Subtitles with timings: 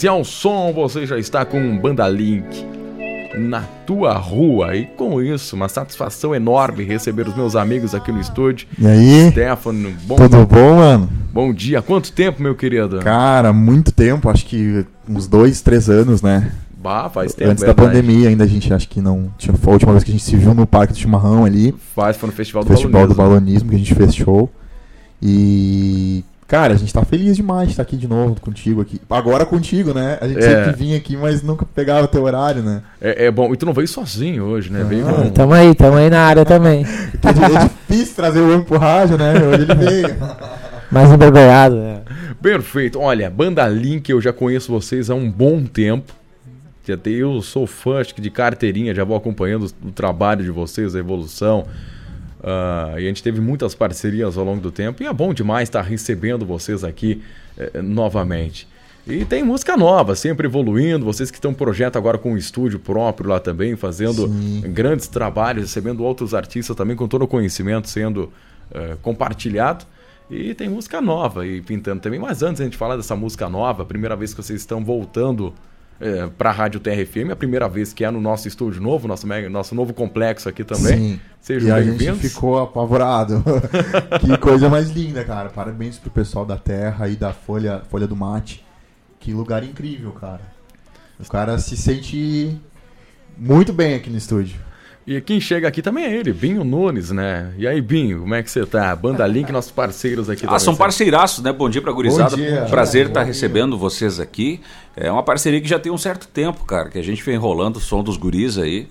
[0.00, 2.64] Se ao som você já está com um Banda Link
[3.36, 8.20] na tua rua e com isso uma satisfação enorme receber os meus amigos aqui no
[8.20, 8.68] estúdio.
[8.78, 9.30] E aí?
[9.32, 11.10] Stefano, bom, Tudo bom, mano?
[11.32, 11.82] bom dia.
[11.82, 13.00] Quanto tempo, meu querido?
[13.00, 16.52] Cara, muito tempo, acho que uns dois, três anos, né?
[16.80, 17.88] Bah, faz tempo, Antes da verdade.
[17.88, 19.32] pandemia ainda a gente acho que não.
[19.36, 21.74] Tinha, foi a última vez que a gente se viu no Parque do Chimarrão ali,
[21.96, 23.40] Faz, foi no Festival do Festival do Balonismo.
[23.40, 24.48] Balonismo, que a gente fez show.
[25.20, 26.22] E.
[26.48, 28.98] Cara, a gente tá feliz demais de estar aqui de novo contigo aqui.
[29.10, 30.16] Agora contigo, né?
[30.18, 30.64] A gente É.
[30.64, 32.80] sempre vinha aqui, mas nunca pegava teu horário, né?
[32.98, 33.52] É, é bom.
[33.52, 34.82] E tu não veio sozinho hoje, né?
[34.82, 35.30] Veio Ah, com...
[35.30, 36.86] Tamo aí, tamo aí na área também.
[37.22, 39.34] É difícil trazer o homem pro rádio, né?
[39.34, 40.16] Hoje ele veio.
[40.90, 42.00] Mais envergonhado, né?
[42.40, 42.98] Perfeito.
[42.98, 46.14] Olha, Banda Link, eu já conheço vocês há um bom tempo.
[47.04, 50.98] Eu sou fã acho que de carteirinha, já vou acompanhando o trabalho de vocês, a
[50.98, 51.66] evolução.
[52.42, 55.02] Ah, e a gente teve muitas parcerias ao longo do tempo.
[55.02, 57.22] E é bom demais estar recebendo vocês aqui
[57.56, 58.68] eh, novamente.
[59.06, 61.04] E tem música nova, sempre evoluindo.
[61.04, 64.62] Vocês que estão projeto agora com um estúdio próprio lá também, fazendo Sim.
[64.66, 68.30] grandes trabalhos, recebendo outros artistas também com todo o conhecimento sendo
[68.70, 69.86] eh, compartilhado.
[70.30, 72.20] E tem música nova e pintando também.
[72.20, 75.54] Mas antes a gente falar dessa música nova, a primeira vez que vocês estão voltando
[76.36, 79.48] para a Rádio TRFM, a primeira vez que é no nosso estúdio novo, nosso, mega-
[79.48, 80.96] nosso novo complexo aqui também.
[80.96, 81.20] Sim.
[81.40, 82.20] Sejam e a gente bem-vindos.
[82.32, 83.42] ficou apavorado.
[84.20, 85.48] que coisa mais linda, cara.
[85.48, 88.64] Parabéns pro pessoal da Terra e da Folha, Folha do Mate.
[89.18, 90.42] Que lugar incrível, cara.
[91.18, 92.56] O cara se sente
[93.36, 94.56] muito bem aqui no estúdio.
[95.10, 97.50] E quem chega aqui também é ele, Binho Nunes, né?
[97.56, 98.94] E aí, Binho, como é que você tá?
[98.94, 100.58] Banda Link, nossos parceiros aqui Ah, também.
[100.60, 101.50] são parceiraços, né?
[101.50, 102.36] Bom dia pra gurizada.
[102.36, 102.66] Bom dia.
[102.68, 103.28] Prazer estar dia.
[103.28, 104.60] recebendo vocês aqui.
[104.94, 107.76] É uma parceria que já tem um certo tempo, cara, que a gente vem enrolando
[107.76, 108.86] o som dos guris aí.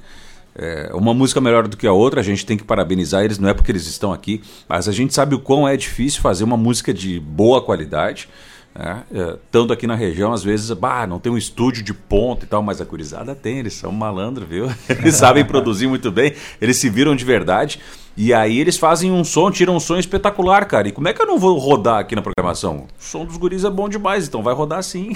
[0.55, 3.47] É, uma música melhor do que a outra, a gente tem que parabenizar eles, não
[3.47, 6.57] é porque eles estão aqui, mas a gente sabe o quão é difícil fazer uma
[6.57, 8.27] música de boa qualidade.
[8.77, 9.03] Né?
[9.11, 12.47] É, tanto aqui na região, às vezes, bah, não tem um estúdio de ponta e
[12.47, 14.71] tal, mas a gurizada tem, eles são malandros, viu?
[14.89, 17.79] Eles sabem produzir muito bem, eles se viram de verdade.
[18.15, 20.87] E aí eles fazem um som, tiram um som espetacular, cara.
[20.87, 22.87] E como é que eu não vou rodar aqui na programação?
[22.99, 25.15] O som dos guris é bom demais, então vai rodar sim.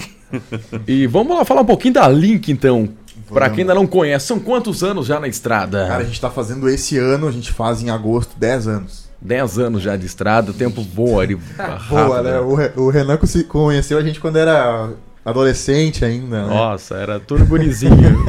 [0.86, 2.88] E vamos lá falar um pouquinho da Link, então.
[3.26, 3.54] Pra Vamos.
[3.56, 5.86] quem ainda não conhece, são quantos anos já na estrada?
[5.86, 9.11] Cara, a gente tá fazendo esse ano, a gente faz em agosto 10 anos.
[9.24, 11.36] 10 anos já de estrada, o tempo voa ali.
[11.88, 12.38] Boa, né?
[12.40, 14.90] O, o Renan conhe- conheceu a gente quando era
[15.24, 16.48] adolescente ainda, né?
[16.48, 17.92] Nossa, era tudo gurizinho.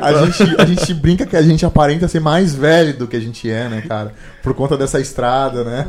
[0.00, 3.20] A gente, a gente brinca que a gente aparenta ser mais velho do que a
[3.20, 4.12] gente é, né, cara?
[4.42, 5.86] Por conta dessa estrada, né?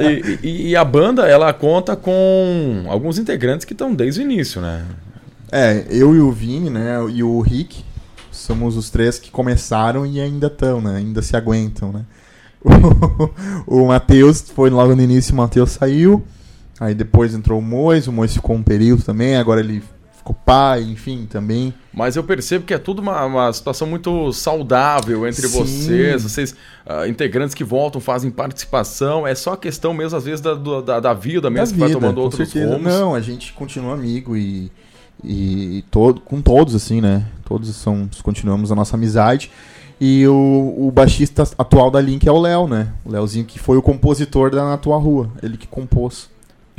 [0.00, 4.60] E, e- e a banda, ela conta com alguns integrantes que estão desde o início,
[4.60, 4.84] né?
[5.52, 7.84] É, eu e o Vini, né, e o Rick,
[8.30, 10.96] somos os três que começaram e ainda estão, né?
[10.96, 12.02] Ainda se aguentam, né?
[13.66, 16.24] O, Matheus foi logo no início, o Matheus saiu.
[16.78, 19.82] Aí depois entrou o Mois, o Mois ficou um período também, agora ele
[20.16, 21.74] ficou pai, enfim, também.
[21.92, 25.58] Mas eu percebo que é tudo uma, uma situação muito saudável entre Sim.
[25.58, 26.56] vocês, vocês,
[26.86, 29.26] ah, integrantes que voltam, fazem participação.
[29.26, 32.20] É só a questão mesmo, às vezes, da, da, da vida mesmo, que vai tomando
[32.20, 32.74] outros certeza.
[32.74, 32.92] rumos.
[32.92, 34.70] Não, a gente continua amigo e,
[35.24, 37.26] e todo, com todos, assim, né?
[37.44, 39.50] Todos são, continuamos a nossa amizade.
[40.00, 42.88] E o, o baixista atual da Link é o Léo, né?
[43.04, 45.30] O Léozinho que foi o compositor da Na Tua Rua.
[45.42, 46.30] Ele que compôs.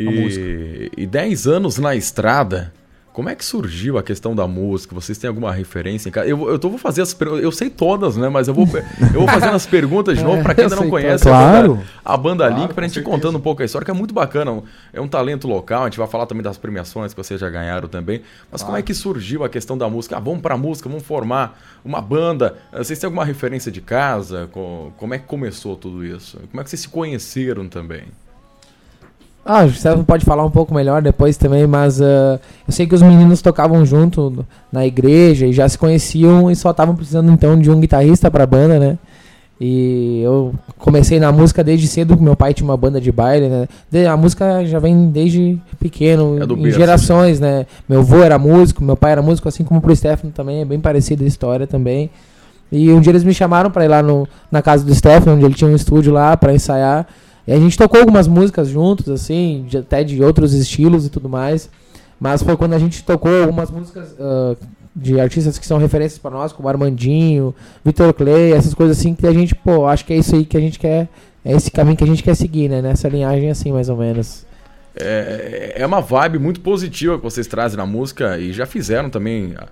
[0.08, 0.44] a música.
[0.44, 2.74] E, e 10 anos na estrada,
[3.14, 4.96] como é que surgiu a questão da música?
[4.96, 6.08] Vocês têm alguma referência?
[6.10, 6.28] em casa?
[6.28, 8.30] Eu, eu tô, vou fazer as perguntas, eu sei todas, né?
[8.30, 8.66] Mas eu vou,
[9.14, 11.76] eu vou fazendo as perguntas de novo para quem É, ainda não conhece a Claro.
[11.76, 13.16] banda, a banda Claro, Link, pra com gente ir certeza.
[13.16, 14.64] contando um pouco a história, que é muito bacana.
[14.94, 17.88] É um talento local, a gente vai falar também das premiações que vocês já ganharam
[17.88, 18.22] também.
[18.52, 20.16] Mas como é que surgiu a questão da música?
[20.18, 22.56] Ah, vamos pra música, vamos formar uma banda.
[22.72, 24.48] Vocês têm alguma referência de casa?
[24.52, 26.38] Co- Como é que começou tudo isso?
[26.50, 28.04] Como é que vocês se conheceram também?
[29.44, 32.94] Ah, o Stefano pode falar um pouco melhor depois também, mas ah, eu sei que
[32.94, 37.60] os meninos tocavam junto na igreja e já se conheciam e só estavam precisando então
[37.60, 38.98] de um guitarrista pra banda, né?
[39.64, 44.08] E eu comecei na música desde cedo, meu pai tinha uma banda de baile, né?
[44.08, 47.68] A música já vem desde pequeno, É em gerações, né?
[47.88, 50.80] Meu avô era músico, meu pai era músico, assim como pro Stefano também, é bem
[50.80, 52.10] parecida a história também.
[52.72, 55.46] E um dia eles me chamaram pra ir lá no, na casa do Stefano, onde
[55.46, 57.06] ele tinha um estúdio lá pra ensaiar.
[57.52, 61.28] E a gente tocou algumas músicas juntos, assim, de- até de outros estilos e tudo
[61.28, 61.70] mais.
[62.20, 64.56] Mas foi quando a gente tocou algumas músicas ah,
[64.96, 67.54] de artistas que são referências pra nós, como Armandinho,
[67.84, 70.56] Vitor Clay, essas coisas assim, que a gente, pô, acho que é isso aí que
[70.56, 71.10] a gente quer.
[71.44, 72.82] É esse caminho que a gente quer seguir, né?
[72.82, 74.46] Nessa linhagem assim, mais ou menos.
[74.96, 79.56] É, é uma vibe muito positiva que vocês trazem na música e já fizeram também
[79.58, 79.68] ah,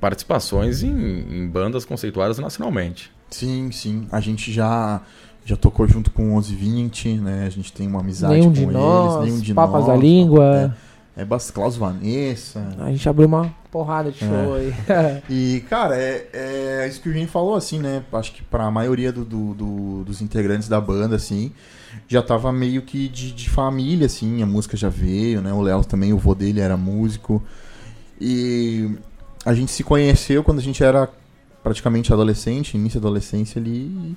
[0.00, 3.10] participações em, em bandas conceituadas nacionalmente.
[3.30, 4.06] Sim, sim.
[4.10, 5.00] A gente já,
[5.44, 7.44] já tocou junto com o 1120, né?
[7.46, 8.72] A gente tem uma amizade Nenhum com de eles.
[8.72, 9.86] nós, nenhum de Papas nós.
[9.86, 10.72] da Língua.
[10.86, 10.90] É.
[11.22, 11.54] É bastante.
[11.54, 12.66] Klaus Vanessa.
[12.78, 14.72] A gente abriu uma porrada de show aí.
[15.28, 18.02] E, cara, é, é isso que o Vini falou, assim, né?
[18.12, 21.52] Acho que pra maioria do, do- do- dos integrantes da banda, assim,
[22.08, 25.52] já tava meio que de, de família, assim, a música já veio, né?
[25.52, 27.42] O Léo também, o vô dele era músico.
[28.20, 28.90] E
[29.44, 31.08] a gente se conheceu quando a gente era
[31.62, 33.70] praticamente adolescente, início da adolescência ali.
[33.86, 34.16] E,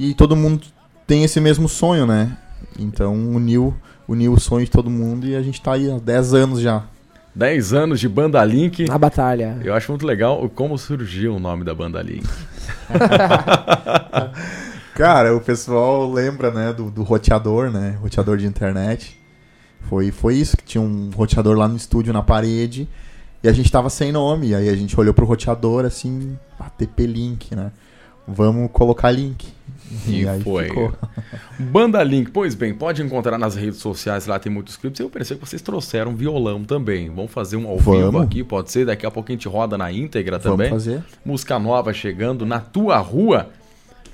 [0.00, 0.62] e todo mundo
[1.06, 2.36] tem esse mesmo sonho, né?
[2.78, 3.74] Então uniu,
[4.08, 6.84] uniu o sonho de todo mundo e a gente tá aí há 10 anos já.
[7.34, 8.86] 10 anos de Banda Link.
[8.86, 9.58] Na batalha.
[9.62, 12.26] Eu acho muito legal como surgiu o nome da Banda Link.
[14.94, 17.96] Cara, o pessoal lembra, né, do, do roteador, né?
[18.00, 19.18] Roteador de internet.
[19.82, 22.88] Foi, foi isso, que tinha um roteador lá no estúdio, na parede.
[23.42, 24.48] E a gente tava sem nome.
[24.48, 27.70] E aí a gente olhou pro roteador, assim, a TP Link, né?
[28.26, 29.59] Vamos colocar link.
[30.06, 30.64] E aí foi.
[30.68, 30.92] ficou.
[31.58, 35.00] Banda Link, pois bem, pode encontrar nas redes sociais, lá tem muitos clipes.
[35.00, 37.08] Eu pensei que vocês trouxeram violão também.
[37.10, 38.22] Vamos fazer um ao vivo Vamos.
[38.22, 38.86] aqui, pode ser?
[38.86, 40.70] Daqui a pouco a gente roda na íntegra Vamos também.
[40.70, 41.04] fazer.
[41.24, 43.48] Música nova chegando na tua rua.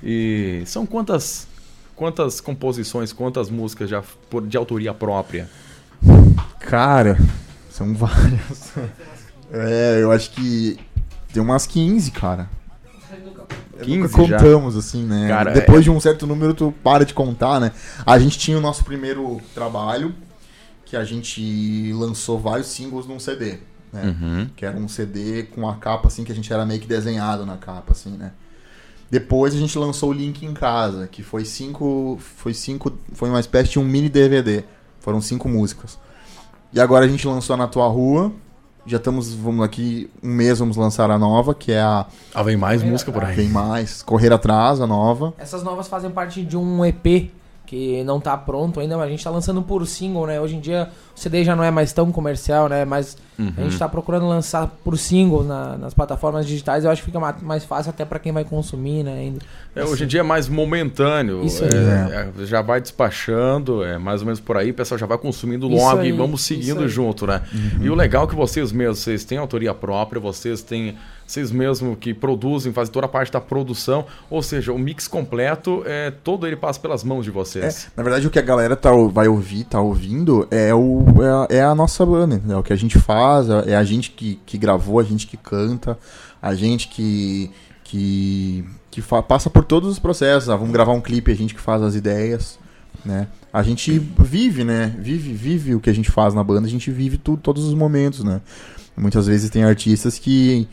[0.03, 1.47] E são quantas
[1.95, 4.03] quantas composições, quantas músicas já
[4.47, 5.49] de autoria própria?
[6.59, 7.17] Cara,
[7.69, 8.73] são várias.
[9.49, 10.77] É, eu acho que
[11.31, 12.49] tem umas 15, cara.
[13.81, 14.37] 15 Nunca já?
[14.37, 15.27] contamos, assim, né?
[15.27, 17.71] Cara, Depois de um certo número, tu para de contar, né?
[18.05, 20.13] A gente tinha o nosso primeiro trabalho,
[20.85, 23.59] que a gente lançou vários singles num CD,
[23.91, 24.03] né?
[24.03, 24.49] Uhum.
[24.55, 27.45] Que era um CD com a capa, assim, que a gente era meio que desenhado
[27.45, 28.31] na capa, assim, né?
[29.09, 32.17] Depois a gente lançou o Link em Casa, que foi cinco.
[32.19, 32.97] Foi cinco.
[33.13, 34.63] Foi uma espécie de um mini DVD.
[34.99, 35.97] Foram cinco músicas.
[36.73, 38.33] E agora a gente lançou a Na Tua Rua.
[38.87, 42.55] Já estamos, vamos aqui, um mês vamos lançar a nova, que é a Ah, vem
[42.55, 43.35] mais música por aí.
[43.35, 45.33] Vem Mais, Correr Atrás, a nova.
[45.37, 47.29] Essas novas fazem parte de um EP
[47.67, 50.41] que não tá pronto ainda, mas a gente tá lançando por single, né?
[50.41, 52.83] Hoje em dia o CD já não é mais tão comercial, né?
[52.85, 53.53] Mas Uhum.
[53.57, 56.85] a gente tá procurando lançar por single na- nas plataformas digitais.
[56.85, 59.13] Eu acho que fica ma- mais fácil até pra quem vai consumir, né?
[59.19, 59.39] Ainda.
[59.75, 61.43] É, hoje em dia é mais momentâneo.
[61.45, 61.69] Isso aí.
[61.69, 65.17] é, é, já vai despachando, é mais ou menos por aí, o pessoal já vai
[65.17, 67.41] consumindo logo e vamos seguindo junto, né?
[67.81, 70.95] E o legal é que vocês mesmos, vocês têm autoria própria, vocês têm.
[71.27, 75.83] Vocês mesmos que produzem, fazem toda a parte da produção, ou seja, o mix completo,
[75.85, 77.89] é, todo ele passa pelas mãos de É, vocês.
[77.97, 81.57] na verdade, o que a galera tá, vai ouvir, tá ouvindo, é, o, é, a,
[81.59, 82.41] é a nossa banda.
[82.47, 85.35] É o que a gente faz, é a gente que, que gravou, a gente que
[85.35, 85.99] canta,
[86.41, 87.51] a gente que,
[87.83, 90.49] que, que passa por todos os processos.
[90.49, 92.57] Ah, vamos gravar um clipe, a gente que faz as ideias,
[93.03, 93.27] né?
[93.51, 94.95] A gente vive, né?
[94.97, 97.73] Vive, vive o que a gente faz na banda, a gente vive tudo, todos os
[97.73, 98.39] momentos, né?
[98.95, 100.67] Muitas vezes tem artistas que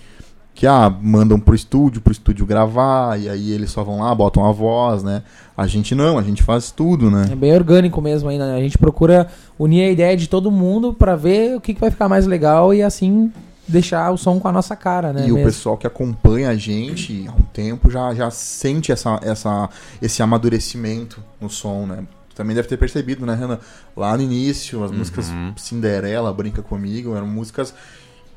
[0.54, 4.44] que ah, mandam pro estúdio, pro estúdio gravar, e aí eles só vão lá, botam
[4.44, 5.22] a voz, né?
[5.56, 7.28] A gente não, a gente faz tudo, né?
[7.30, 8.56] É bem orgânico mesmo ainda, né?
[8.56, 9.26] A gente procura
[9.58, 12.72] unir a ideia de todo mundo pra ver o que, que vai ficar mais legal
[12.72, 13.32] e assim
[13.66, 15.26] deixar o som com a nossa cara, né?
[15.26, 15.48] e o mesmo.
[15.48, 19.68] pessoal que acompanha a gente há um tempo já, já sente essa, essa,
[20.00, 22.04] esse amadurecimento no som, né?
[22.34, 23.58] Também deve ter percebido, né, Renan?
[23.96, 27.72] Lá no início, as músicas Cinderela, Brinca Comigo, eram músicas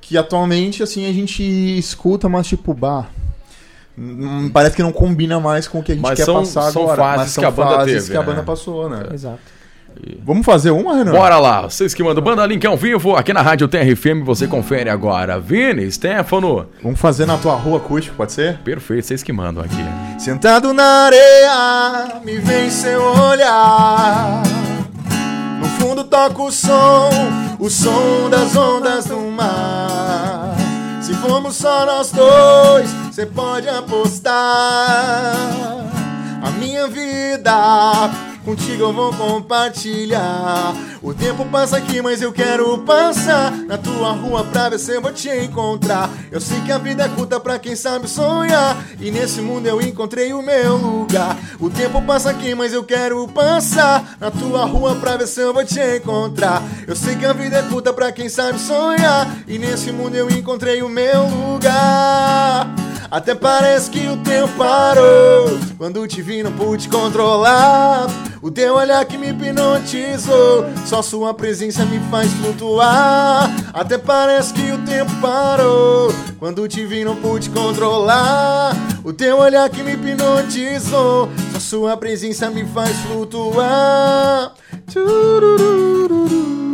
[0.08, 1.44] que atualmente, assim, a gente
[1.78, 3.06] escuta, mas tipo, bah...
[3.98, 6.72] hum, Parece que não combina mais com o que a gente Mas quer são- passar
[6.72, 6.98] são agora.
[7.02, 8.26] fases mas são que a banda fases teve, que a né?
[8.26, 9.04] banda passou, né?
[9.14, 9.40] Exato.
[10.24, 11.12] Vamos fazer uma, Renan?
[11.12, 14.92] Bora lá, vocês que mandam Banda Link ao vivo, aqui na Rádio TRFM, você confere
[14.92, 15.40] agora.
[15.40, 18.60] Vini, Stefano, Vamos fazer na tua rua acústico, pode ser?
[18.60, 19.76] perfeito, vocês que mandam aqui.
[20.20, 24.37] Sentado na areia, me vem seu olhar.
[26.18, 27.10] Toca o som,
[27.60, 30.56] o som das ondas do mar.
[31.00, 34.34] Se formos só nós dois, cê pode apostar.
[36.42, 38.10] A minha vida,
[38.48, 40.74] contigo eu vou compartilhar.
[41.04, 45.02] O tempo passa aqui, mas eu quero passar na tua rua pra ver se eu
[45.02, 46.10] vou te encontrar.
[46.32, 48.82] Eu sei que a vida é curta pra quem sabe sonhar.
[49.02, 51.38] E nesse mundo eu encontrei o meu lugar.
[51.60, 55.54] O tempo passa aqui, mas eu quero passar na tua rua pra ver se eu
[55.54, 56.64] vou te encontrar.
[56.88, 59.28] Eu sei que a vida é curta pra quem sabe sonhar.
[59.46, 62.77] E nesse mundo eu encontrei o meu lugar.
[63.10, 65.58] Até parece que o tempo parou.
[65.78, 68.08] Quando te vi não pude controlar.
[68.42, 70.66] O teu olhar que me hipnotizou.
[70.86, 73.50] Só sua presença me faz flutuar.
[73.74, 76.14] Até parece que o tempo parou.
[76.38, 78.76] Quando te vi não pude controlar.
[79.04, 81.30] O teu olhar que me hipnotizou.
[81.54, 84.54] Só sua presença me faz flutuar.
[84.88, 86.67] Tchururururu,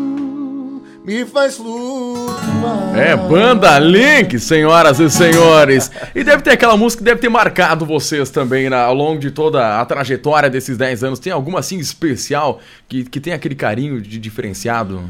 [1.05, 5.91] Me faz flutuar É Banda Link, senhoras e senhores.
[6.15, 9.29] E deve ter aquela música que deve ter marcado vocês também na- ao longo de
[9.31, 11.19] toda a trajetória desses 10 anos.
[11.19, 15.01] Tem alguma assim especial que, que tem aquele carinho de diferenciado?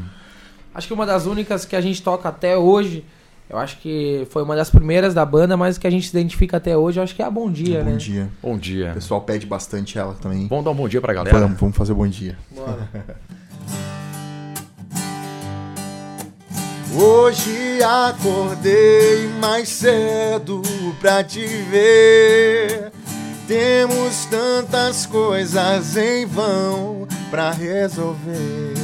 [0.74, 3.04] Acho que uma das únicas que a gente toca até hoje,
[3.48, 6.56] eu acho que foi uma das primeiras da banda, mas que a gente se identifica
[6.56, 7.96] até hoje, eu acho que é a Bom Dia, bom né?
[7.96, 8.28] dia.
[8.42, 8.90] Bom O dia.
[8.94, 10.48] pessoal pede bastante ela também.
[10.48, 11.38] Vamos dar um bom dia pra galera?
[11.38, 12.36] Vamos, vamos fazer bom dia.
[12.50, 12.88] Bora.
[16.96, 20.62] Hoje acordei mais cedo
[21.00, 22.92] pra te ver.
[23.48, 28.74] Temos tantas coisas em vão pra resolver.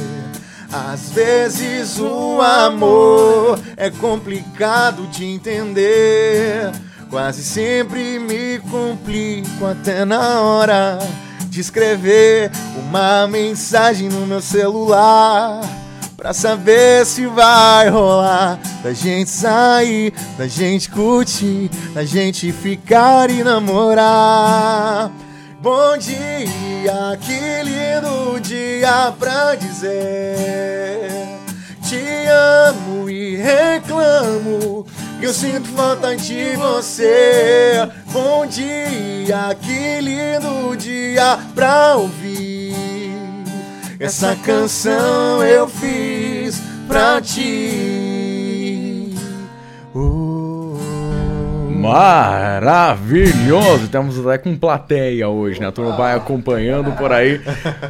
[0.69, 6.69] Às vezes o amor é complicado de entender.
[7.09, 10.99] Quase sempre me complico até na hora
[11.45, 15.80] de escrever uma mensagem no meu celular.
[16.21, 23.43] Pra saber se vai rolar Da gente sair, da gente curtir Da gente ficar e
[23.43, 25.11] namorar.
[25.59, 31.09] Bom dia, que lindo dia pra dizer.
[31.89, 32.27] Te
[32.67, 34.85] amo e reclamo
[35.19, 37.89] Que eu sinto falta de você.
[38.11, 42.50] Bom dia, que lindo dia pra ouvir
[44.01, 49.13] essa canção eu fiz pra ti.
[49.93, 50.75] Oh.
[51.69, 53.83] Maravilhoso!
[53.83, 55.67] Estamos até com plateia hoje, né?
[55.67, 57.39] A turma vai acompanhando por aí.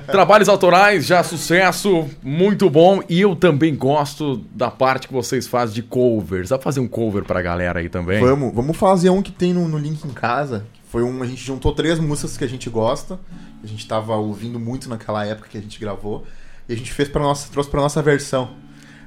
[0.07, 3.01] Trabalhos autorais, já sucesso, muito bom.
[3.07, 6.49] E eu também gosto da parte que vocês fazem de covers.
[6.49, 8.19] Dá pra fazer um cover pra galera aí também?
[8.19, 10.65] Vamos, vamos fazer um que tem no, no link em casa.
[10.91, 13.17] Foi um, a gente juntou três músicas que a gente gosta.
[13.63, 16.25] A gente tava ouvindo muito naquela época que a gente gravou.
[16.67, 18.51] E a gente fez para nossa, trouxe pra nossa versão.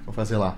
[0.05, 0.57] Vou fazer lá.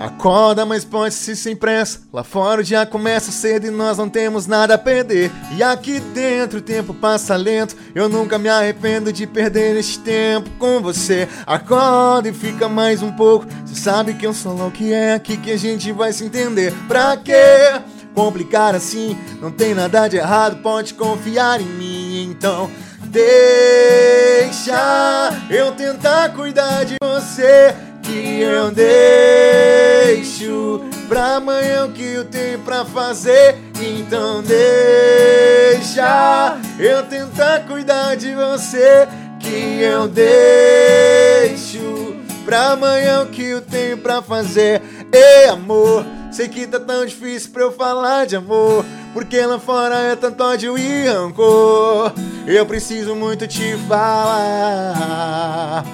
[0.00, 2.02] Acorda, mas pode-se sem pressa.
[2.12, 5.30] Lá fora o dia começa cedo e nós não temos nada a perder.
[5.56, 7.76] E aqui dentro o tempo passa lento.
[7.94, 11.28] Eu nunca me arrependo de perder este tempo com você.
[11.44, 13.46] Acorda e fica mais um pouco.
[13.66, 16.72] Você sabe que eu sou louco que é aqui que a gente vai se entender.
[16.86, 17.80] Pra quê?
[18.14, 22.68] Complicar assim, não tem nada de errado, pode confiar em mim, então
[23.08, 24.78] deixa
[25.50, 32.84] eu tentar cuidar de você que eu deixo pra amanhã o que eu tenho pra
[32.84, 33.56] fazer.
[33.80, 34.58] Então deixa
[36.78, 39.08] eu tentar cuidar de você
[39.40, 41.78] que eu deixo
[42.44, 44.82] pra amanhã o que eu tenho pra fazer.
[45.12, 48.84] Ei, amor, sei que tá tão difícil pra eu falar de amor.
[49.12, 52.12] Porque lá fora é tanto ódio e rancor.
[52.48, 55.84] Eu preciso muito te falar.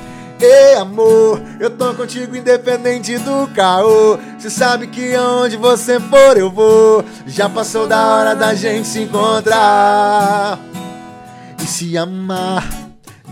[0.40, 4.16] Ei, amor, eu tô contigo independente do caô.
[4.38, 7.04] Cê sabe que aonde você for eu vou.
[7.26, 10.60] Já passou da hora da gente se encontrar
[11.60, 12.64] e se amar.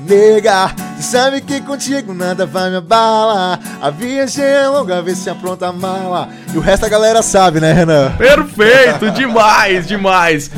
[0.04, 3.60] Nega, cê sabe que contigo nada vai me abalar.
[3.80, 6.28] A viagem é longa, vê se apronta a mala.
[6.52, 8.16] E o resto a galera sabe, né, Renan?
[8.16, 10.50] Perfeito, demais, demais.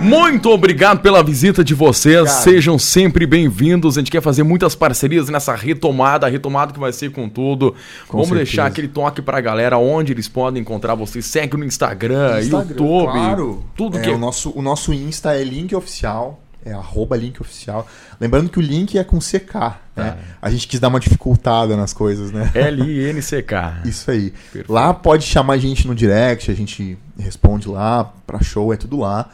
[0.00, 2.30] Muito obrigado pela visita de vocês.
[2.30, 3.96] Sejam sempre bem-vindos.
[3.98, 7.74] A gente quer fazer muitas parcerias nessa retomada, a retomada que vai ser com tudo.
[8.08, 8.44] Com Vamos certeza.
[8.44, 11.26] deixar aquele toque pra galera onde eles podem encontrar vocês.
[11.26, 13.64] Segue no Instagram, Instagram, YouTube, claro.
[13.76, 17.86] tudo É, que o nosso o nosso Insta é link oficial, é arroba link oficial.
[18.18, 20.16] Lembrando que o link é com CK, né?
[20.40, 22.50] A gente quis dar uma dificultada nas coisas, né?
[22.54, 23.82] L-I-N-C-K.
[23.84, 24.30] Isso aí.
[24.30, 24.72] Perfeito.
[24.72, 28.98] Lá pode chamar a gente no direct, a gente responde lá, pra show, é tudo
[28.98, 29.28] lá.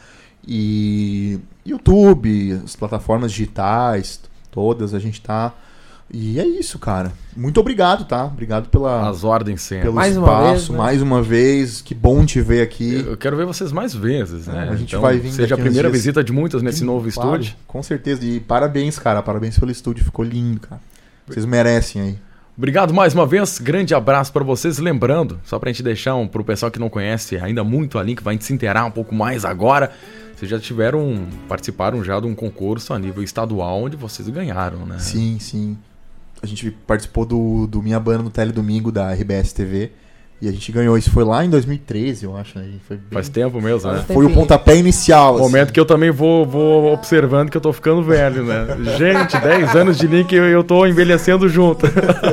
[0.47, 5.53] E YouTube, as plataformas digitais, todas, a gente tá.
[6.09, 7.11] E é isso, cara.
[7.35, 8.23] Muito obrigado, tá?
[8.23, 9.83] Obrigado pela, As ordens sempre.
[9.83, 10.77] pelo Mais uma espaço, vez, né?
[10.77, 11.81] mais uma vez.
[11.81, 13.03] Que bom te ver aqui.
[13.05, 14.67] Eu quero ver vocês mais vezes, né?
[14.67, 16.01] É, a gente vai vir Seja a primeira dias.
[16.01, 17.55] visita de muitas nesse novo Claro, estúdio.
[17.67, 18.23] Com certeza.
[18.23, 19.21] E parabéns, cara.
[19.21, 20.05] Parabéns pelo estúdio.
[20.05, 20.79] Ficou lindo, cara.
[21.27, 22.17] Vocês merecem aí.
[22.57, 24.79] Obrigado mais uma vez, grande abraço pra vocês.
[24.79, 28.23] Lembrando, só pra gente deixar um, pro pessoal que não conhece ainda muito a Link,
[28.23, 29.91] vai se inteirar um pouco mais agora.
[30.37, 34.99] Vocês já tiveram, participaram já de um concurso a nível estadual onde vocês ganharam, né?
[34.99, 35.75] Sim, sim.
[36.43, 39.91] A gente participou do, do Minha Banda no Teledomingo da RBS TV.
[40.39, 40.95] E a gente ganhou.
[40.95, 42.59] Isso foi lá em 2013, eu acho.
[42.59, 42.73] Né?
[42.87, 44.05] Foi, bem- Faz tempo mesmo, né?
[44.05, 45.33] foi o pontapé inicial.
[45.33, 45.43] assim.
[45.43, 48.67] Momento que eu também vou, vou observando que eu tô ficando velho, né?
[48.99, 51.87] Gente, 10 anos de Link e eu tô envelhecendo junto.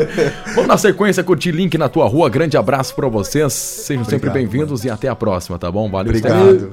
[0.54, 2.28] Vamos na sequência curtir Link na tua rua.
[2.28, 3.50] Grande abraço pra vocês.
[3.54, 5.90] Sejam sempre Obrigado, bem-vindos e até a próxima, tá bom?
[5.90, 6.72] Valeu, Obrigado.